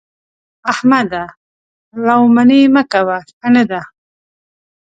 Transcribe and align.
احمده! 0.71 1.23
لو 2.07 2.19
منې 2.35 2.61
مه 2.73 2.83
کوه؛ 2.91 3.17
ښه 3.29 3.47
نه 3.55 3.63
ده. 3.69 3.81